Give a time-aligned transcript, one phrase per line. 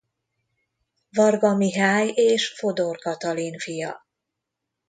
[1.11, 4.05] Varga Mihály és Fodor Katalin fia.